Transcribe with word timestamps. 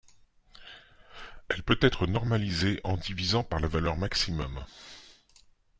Elle 1.49 1.61
peut 1.61 1.77
être 1.79 2.07
normalisée 2.07 2.81
en 2.83 2.97
divisant 2.97 3.43
par 3.43 3.59
la 3.59 3.67
valeur 3.67 3.97
maximum. 3.97 4.65